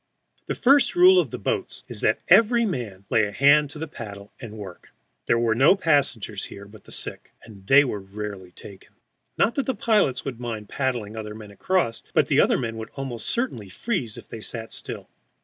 [0.47, 4.57] The first rule of the boats is that every man lay hand to paddle and
[4.57, 4.89] work.
[5.27, 8.95] There are no passengers here but the sick, and they are rarely taken.
[9.37, 12.89] Not that the pilots would mind paddling other men across, but the other men would
[12.95, 15.07] almost certainly freeze if they sat still.